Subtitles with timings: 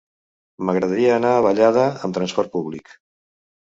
[0.69, 3.01] M'agradaria anar a Vallada amb transport públic.